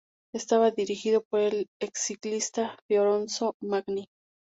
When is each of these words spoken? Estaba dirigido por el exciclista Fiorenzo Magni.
Estaba 0.33 0.71
dirigido 0.71 1.21
por 1.21 1.41
el 1.41 1.67
exciclista 1.79 2.75
Fiorenzo 2.87 3.53
Magni. 3.61 4.09